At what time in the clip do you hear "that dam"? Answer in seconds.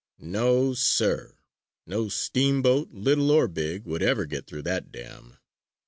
4.63-5.37